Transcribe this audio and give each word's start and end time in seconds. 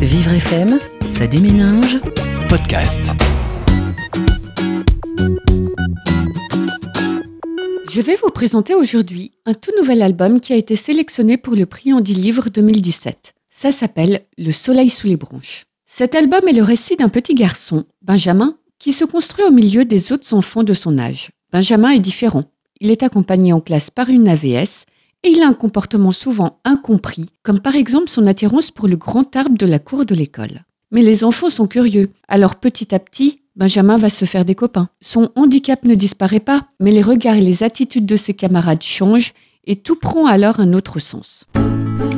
Vivre 0.00 0.32
FM, 0.32 0.78
ça 1.10 1.26
déménage. 1.26 1.98
Podcast. 2.48 3.12
Je 7.90 8.00
vais 8.00 8.16
vous 8.16 8.30
présenter 8.30 8.74
aujourd'hui 8.74 9.32
un 9.44 9.52
tout 9.52 9.72
nouvel 9.76 10.00
album 10.00 10.40
qui 10.40 10.54
a 10.54 10.56
été 10.56 10.74
sélectionné 10.74 11.36
pour 11.36 11.54
le 11.54 11.66
prix 11.66 11.92
Andy 11.92 12.14
Livre 12.14 12.48
2017. 12.48 13.34
Ça 13.50 13.72
s'appelle 13.72 14.22
Le 14.38 14.52
soleil 14.52 14.88
sous 14.88 15.06
les 15.06 15.18
branches. 15.18 15.64
Cet 15.84 16.14
album 16.14 16.48
est 16.48 16.54
le 16.54 16.62
récit 16.62 16.96
d'un 16.96 17.10
petit 17.10 17.34
garçon, 17.34 17.84
Benjamin, 18.00 18.56
qui 18.78 18.94
se 18.94 19.04
construit 19.04 19.44
au 19.44 19.50
milieu 19.50 19.84
des 19.84 20.12
autres 20.12 20.32
enfants 20.32 20.62
de 20.62 20.72
son 20.72 20.98
âge. 20.98 21.28
Benjamin 21.52 21.90
est 21.90 21.98
différent. 21.98 22.44
Il 22.80 22.90
est 22.90 23.02
accompagné 23.02 23.52
en 23.52 23.60
classe 23.60 23.90
par 23.90 24.08
une 24.08 24.28
AVS 24.28 24.86
et 25.22 25.30
il 25.30 25.42
a 25.42 25.46
un 25.46 25.54
comportement 25.54 26.12
souvent 26.12 26.60
incompris, 26.64 27.30
comme 27.42 27.60
par 27.60 27.76
exemple 27.76 28.08
son 28.08 28.26
attirance 28.26 28.70
pour 28.70 28.88
le 28.88 28.96
grand 28.96 29.36
arbre 29.36 29.58
de 29.58 29.66
la 29.66 29.78
cour 29.78 30.06
de 30.06 30.14
l'école. 30.14 30.64
Mais 30.90 31.02
les 31.02 31.24
enfants 31.24 31.50
sont 31.50 31.66
curieux, 31.66 32.08
alors 32.28 32.56
petit 32.56 32.94
à 32.94 32.98
petit, 32.98 33.40
Benjamin 33.56 33.96
va 33.96 34.10
se 34.10 34.24
faire 34.24 34.44
des 34.44 34.54
copains. 34.54 34.88
Son 35.00 35.30
handicap 35.36 35.84
ne 35.84 35.94
disparaît 35.94 36.40
pas, 36.40 36.68
mais 36.80 36.90
les 36.90 37.02
regards 37.02 37.36
et 37.36 37.42
les 37.42 37.62
attitudes 37.62 38.06
de 38.06 38.16
ses 38.16 38.34
camarades 38.34 38.82
changent 38.82 39.34
et 39.66 39.76
tout 39.76 39.96
prend 39.96 40.26
alors 40.26 40.60
un 40.60 40.72
autre 40.72 40.98
sens. 40.98 41.44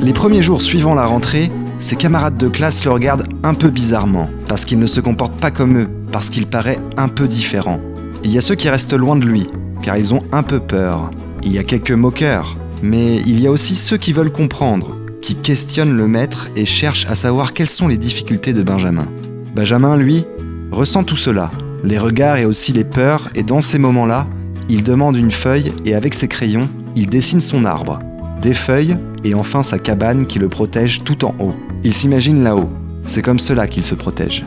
Les 0.01 0.13
premiers 0.13 0.41
jours 0.41 0.61
suivant 0.61 0.95
la 0.95 1.05
rentrée, 1.05 1.51
ses 1.79 1.95
camarades 1.95 2.37
de 2.37 2.47
classe 2.47 2.83
le 2.85 2.91
regardent 2.91 3.27
un 3.43 3.53
peu 3.53 3.69
bizarrement, 3.69 4.29
parce 4.47 4.65
qu'il 4.65 4.79
ne 4.79 4.87
se 4.87 5.01
comporte 5.01 5.39
pas 5.39 5.51
comme 5.51 5.77
eux, 5.77 5.89
parce 6.11 6.29
qu'il 6.29 6.47
paraît 6.47 6.79
un 6.97 7.09
peu 7.09 7.27
différent. 7.27 7.79
Il 8.23 8.31
y 8.31 8.37
a 8.37 8.41
ceux 8.41 8.55
qui 8.55 8.69
restent 8.69 8.93
loin 8.93 9.15
de 9.15 9.25
lui, 9.25 9.47
car 9.81 9.97
ils 9.97 10.13
ont 10.13 10.23
un 10.31 10.43
peu 10.43 10.59
peur. 10.59 11.11
Il 11.43 11.51
y 11.51 11.57
a 11.57 11.63
quelques 11.63 11.91
moqueurs, 11.91 12.55
mais 12.83 13.21
il 13.25 13.39
y 13.39 13.47
a 13.47 13.51
aussi 13.51 13.75
ceux 13.75 13.95
qui 13.95 14.11
veulent 14.11 14.31
comprendre, 14.31 14.97
qui 15.21 15.35
questionnent 15.35 15.95
le 15.95 16.05
maître 16.05 16.49
et 16.57 16.65
cherchent 16.65 17.07
à 17.09 17.15
savoir 17.15 17.53
quelles 17.53 17.69
sont 17.69 17.87
les 17.87 17.97
difficultés 17.97 18.51
de 18.51 18.61
Benjamin. 18.61 19.07
Benjamin, 19.55 19.95
lui, 19.95 20.25
ressent 20.69 21.05
tout 21.05 21.15
cela, 21.15 21.49
les 21.85 21.97
regards 21.97 22.37
et 22.37 22.45
aussi 22.45 22.73
les 22.73 22.83
peurs, 22.83 23.29
et 23.35 23.43
dans 23.43 23.61
ces 23.61 23.79
moments-là, 23.79 24.27
il 24.67 24.83
demande 24.83 25.15
une 25.15 25.31
feuille 25.31 25.71
et 25.85 25.95
avec 25.95 26.13
ses 26.13 26.27
crayons, 26.27 26.67
il 26.97 27.07
dessine 27.07 27.39
son 27.39 27.63
arbre, 27.63 27.99
des 28.41 28.53
feuilles 28.53 28.97
et 29.23 29.33
enfin 29.33 29.63
sa 29.63 29.79
cabane 29.79 30.25
qui 30.25 30.37
le 30.37 30.49
protège 30.49 31.05
tout 31.05 31.23
en 31.23 31.33
haut. 31.39 31.55
Il 31.85 31.93
s'imagine 31.93 32.43
là-haut, 32.43 32.69
c'est 33.05 33.21
comme 33.21 33.39
cela 33.39 33.67
qu'il 33.67 33.85
se 33.85 33.95
protège. 33.95 34.43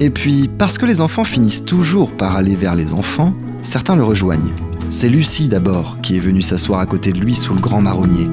Et 0.00 0.10
puis, 0.10 0.50
parce 0.58 0.76
que 0.76 0.86
les 0.86 1.00
enfants 1.00 1.24
finissent 1.24 1.64
toujours 1.64 2.10
par 2.10 2.34
aller 2.34 2.56
vers 2.56 2.74
les 2.74 2.92
enfants, 2.92 3.32
certains 3.62 3.94
le 3.94 4.02
rejoignent. 4.02 4.52
C'est 4.88 5.08
Lucie 5.08 5.48
d'abord 5.48 6.00
qui 6.00 6.16
est 6.16 6.20
venue 6.20 6.40
s'asseoir 6.40 6.78
à 6.78 6.86
côté 6.86 7.12
de 7.12 7.18
lui 7.18 7.34
sous 7.34 7.54
le 7.54 7.60
grand 7.60 7.80
marronnier. 7.80 8.26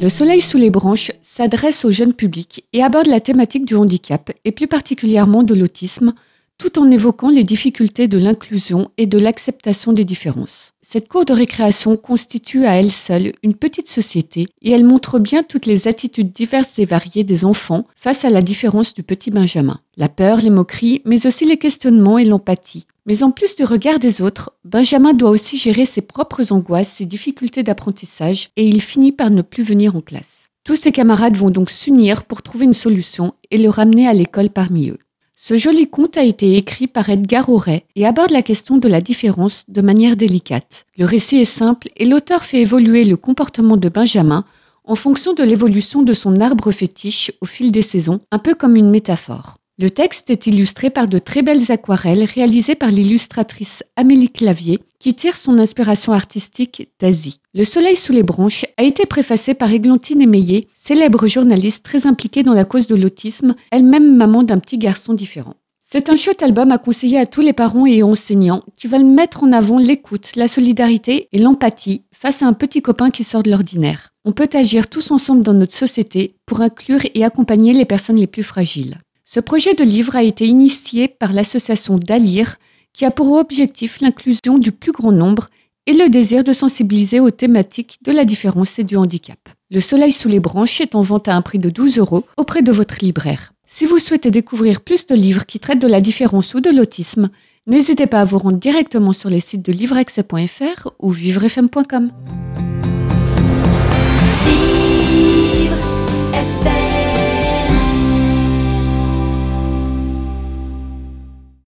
Le 0.00 0.08
Soleil 0.08 0.40
sous 0.40 0.58
les 0.58 0.70
branches 0.70 1.10
s'adresse 1.22 1.84
au 1.84 1.90
jeune 1.90 2.12
public 2.12 2.64
et 2.72 2.82
aborde 2.82 3.08
la 3.08 3.20
thématique 3.20 3.64
du 3.64 3.74
handicap 3.74 4.30
et 4.44 4.52
plus 4.52 4.68
particulièrement 4.68 5.42
de 5.42 5.54
l'autisme, 5.54 6.14
tout 6.56 6.78
en 6.78 6.88
évoquant 6.88 7.30
les 7.30 7.42
difficultés 7.42 8.06
de 8.06 8.16
l'inclusion 8.16 8.90
et 8.96 9.06
de 9.06 9.18
l'acceptation 9.18 9.92
des 9.92 10.04
différences. 10.04 10.72
Cette 10.82 11.08
cour 11.08 11.24
de 11.24 11.32
récréation 11.32 11.96
constitue 11.96 12.64
à 12.64 12.78
elle 12.78 12.92
seule 12.92 13.32
une 13.42 13.54
petite 13.54 13.88
société 13.88 14.46
et 14.62 14.70
elle 14.70 14.84
montre 14.84 15.18
bien 15.18 15.42
toutes 15.42 15.66
les 15.66 15.88
attitudes 15.88 16.32
diverses 16.32 16.78
et 16.78 16.84
variées 16.84 17.24
des 17.24 17.44
enfants 17.44 17.84
face 17.96 18.24
à 18.24 18.30
la 18.30 18.40
différence 18.40 18.94
du 18.94 19.02
petit 19.02 19.32
Benjamin. 19.32 19.80
La 19.96 20.08
peur, 20.08 20.38
les 20.38 20.50
moqueries, 20.50 21.02
mais 21.04 21.26
aussi 21.26 21.44
les 21.44 21.56
questionnements 21.56 22.18
et 22.18 22.24
l'empathie. 22.24 22.86
Mais 23.06 23.22
en 23.22 23.30
plus 23.30 23.56
du 23.56 23.64
regard 23.64 23.98
des 23.98 24.22
autres, 24.22 24.52
Benjamin 24.64 25.12
doit 25.12 25.30
aussi 25.30 25.58
gérer 25.58 25.84
ses 25.84 26.00
propres 26.00 26.52
angoisses, 26.52 26.88
ses 26.88 27.04
difficultés 27.04 27.62
d'apprentissage 27.62 28.48
et 28.56 28.66
il 28.66 28.80
finit 28.80 29.12
par 29.12 29.30
ne 29.30 29.42
plus 29.42 29.62
venir 29.62 29.94
en 29.94 30.00
classe. 30.00 30.48
Tous 30.64 30.76
ses 30.76 30.92
camarades 30.92 31.36
vont 31.36 31.50
donc 31.50 31.70
s'unir 31.70 32.24
pour 32.24 32.40
trouver 32.40 32.64
une 32.64 32.72
solution 32.72 33.34
et 33.50 33.58
le 33.58 33.68
ramener 33.68 34.08
à 34.08 34.14
l'école 34.14 34.48
parmi 34.48 34.88
eux. 34.88 34.98
Ce 35.34 35.58
joli 35.58 35.88
conte 35.88 36.16
a 36.16 36.24
été 36.24 36.56
écrit 36.56 36.86
par 36.86 37.10
Edgar 37.10 37.50
Auray 37.50 37.84
et 37.96 38.06
aborde 38.06 38.30
la 38.30 38.40
question 38.40 38.78
de 38.78 38.88
la 38.88 39.02
différence 39.02 39.64
de 39.68 39.82
manière 39.82 40.16
délicate. 40.16 40.86
Le 40.96 41.04
récit 41.04 41.36
est 41.36 41.44
simple 41.44 41.88
et 41.98 42.06
l'auteur 42.06 42.44
fait 42.44 42.62
évoluer 42.62 43.04
le 43.04 43.18
comportement 43.18 43.76
de 43.76 43.90
Benjamin 43.90 44.44
en 44.84 44.94
fonction 44.94 45.34
de 45.34 45.42
l'évolution 45.42 46.02
de 46.02 46.14
son 46.14 46.36
arbre 46.36 46.70
fétiche 46.70 47.32
au 47.42 47.46
fil 47.46 47.70
des 47.70 47.82
saisons, 47.82 48.20
un 48.30 48.38
peu 48.38 48.54
comme 48.54 48.76
une 48.76 48.90
métaphore. 48.90 49.58
Le 49.76 49.90
texte 49.90 50.30
est 50.30 50.46
illustré 50.46 50.88
par 50.88 51.08
de 51.08 51.18
très 51.18 51.42
belles 51.42 51.72
aquarelles 51.72 52.22
réalisées 52.22 52.76
par 52.76 52.90
l'illustratrice 52.90 53.82
Amélie 53.96 54.30
Clavier, 54.30 54.78
qui 55.00 55.14
tire 55.14 55.36
son 55.36 55.58
inspiration 55.58 56.12
artistique 56.12 56.90
d'Asie. 57.00 57.40
Le 57.54 57.64
soleil 57.64 57.96
sous 57.96 58.12
les 58.12 58.22
branches 58.22 58.66
a 58.76 58.84
été 58.84 59.04
préfacé 59.04 59.52
par 59.52 59.72
Églantine 59.72 60.22
Émeillé, 60.22 60.68
célèbre 60.74 61.26
journaliste 61.26 61.84
très 61.84 62.06
impliquée 62.06 62.44
dans 62.44 62.52
la 62.52 62.64
cause 62.64 62.86
de 62.86 62.94
l'autisme, 62.94 63.56
elle-même 63.72 64.16
maman 64.16 64.44
d'un 64.44 64.60
petit 64.60 64.78
garçon 64.78 65.12
différent. 65.12 65.56
C'est 65.80 66.08
un 66.08 66.14
chouette 66.14 66.44
album 66.44 66.70
à 66.70 66.78
conseiller 66.78 67.18
à 67.18 67.26
tous 67.26 67.40
les 67.40 67.52
parents 67.52 67.84
et 67.84 68.04
enseignants 68.04 68.62
qui 68.76 68.86
veulent 68.86 69.04
mettre 69.04 69.42
en 69.42 69.50
avant 69.50 69.78
l'écoute, 69.78 70.36
la 70.36 70.46
solidarité 70.46 71.28
et 71.32 71.38
l'empathie 71.38 72.04
face 72.12 72.42
à 72.42 72.46
un 72.46 72.52
petit 72.52 72.80
copain 72.80 73.10
qui 73.10 73.24
sort 73.24 73.42
de 73.42 73.50
l'ordinaire. 73.50 74.10
On 74.24 74.30
peut 74.30 74.48
agir 74.52 74.88
tous 74.88 75.10
ensemble 75.10 75.42
dans 75.42 75.52
notre 75.52 75.74
société 75.74 76.36
pour 76.46 76.60
inclure 76.60 77.00
et 77.12 77.24
accompagner 77.24 77.72
les 77.72 77.84
personnes 77.84 78.16
les 78.16 78.28
plus 78.28 78.44
fragiles. 78.44 78.98
Ce 79.26 79.40
projet 79.40 79.72
de 79.72 79.84
livre 79.84 80.16
a 80.16 80.22
été 80.22 80.46
initié 80.46 81.08
par 81.08 81.32
l'association 81.32 81.98
Dalir, 81.98 82.56
qui 82.92 83.06
a 83.06 83.10
pour 83.10 83.32
objectif 83.32 84.00
l'inclusion 84.00 84.58
du 84.58 84.70
plus 84.70 84.92
grand 84.92 85.12
nombre 85.12 85.48
et 85.86 85.94
le 85.94 86.10
désir 86.10 86.44
de 86.44 86.52
sensibiliser 86.52 87.20
aux 87.20 87.30
thématiques 87.30 87.98
de 88.04 88.12
la 88.12 88.26
différence 88.26 88.78
et 88.78 88.84
du 88.84 88.96
handicap. 88.96 89.38
Le 89.70 89.80
Soleil 89.80 90.12
sous 90.12 90.28
les 90.28 90.40
branches 90.40 90.80
est 90.82 90.94
en 90.94 91.00
vente 91.00 91.28
à 91.28 91.34
un 91.34 91.42
prix 91.42 91.58
de 91.58 91.70
12 91.70 91.98
euros 91.98 92.24
auprès 92.36 92.62
de 92.62 92.70
votre 92.70 92.96
libraire. 93.02 93.52
Si 93.66 93.86
vous 93.86 93.98
souhaitez 93.98 94.30
découvrir 94.30 94.82
plus 94.82 95.06
de 95.06 95.14
livres 95.14 95.46
qui 95.46 95.58
traitent 95.58 95.80
de 95.80 95.88
la 95.88 96.02
différence 96.02 96.52
ou 96.52 96.60
de 96.60 96.70
l'autisme, 96.70 97.30
n'hésitez 97.66 98.06
pas 98.06 98.20
à 98.20 98.24
vous 98.24 98.38
rendre 98.38 98.58
directement 98.58 99.14
sur 99.14 99.30
les 99.30 99.40
sites 99.40 99.64
de 99.64 99.72
livreaccès.fr 99.72 100.88
ou 101.00 101.10
vivrefm.com. 101.10 102.10